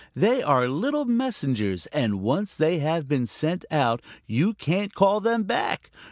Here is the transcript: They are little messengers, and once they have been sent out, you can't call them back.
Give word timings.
They 0.15 0.41
are 0.41 0.67
little 0.67 1.05
messengers, 1.05 1.85
and 1.93 2.21
once 2.21 2.55
they 2.55 2.79
have 2.79 3.07
been 3.07 3.27
sent 3.27 3.65
out, 3.69 4.01
you 4.25 4.55
can't 4.55 4.95
call 4.95 5.19
them 5.19 5.43
back. 5.43 5.91